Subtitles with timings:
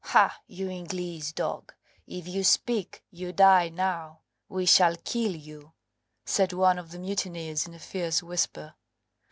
[0.03, 1.75] "Ha, you Ingleese dog!
[2.07, 5.73] If you speak, you die now; we shall kill you,"
[6.25, 8.73] said one of the mutineers in a fierce whisper.